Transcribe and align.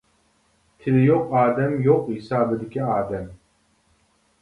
تىلى 0.85 1.03
يوق 1.09 1.35
ئادەم 1.43 1.77
يوق 1.89 2.11
ھېسابىدىكى 2.17 2.85
ئادەم. 2.91 3.33